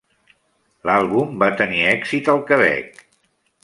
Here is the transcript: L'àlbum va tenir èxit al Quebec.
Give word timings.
L'àlbum 0.91 1.37
va 1.45 1.51
tenir 1.61 1.87
èxit 1.93 2.35
al 2.37 2.45
Quebec. 2.53 3.03